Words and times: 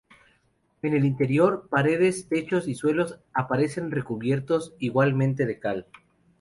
En 0.81 0.95
el 0.95 1.05
interior, 1.05 1.67
paredes, 1.69 2.27
techos 2.27 2.67
y 2.67 2.73
suelos 2.73 3.19
aparecen 3.35 3.91
recubiertos 3.91 4.73
igualmente 4.79 5.45
de 5.45 5.59
cal. 5.59 5.85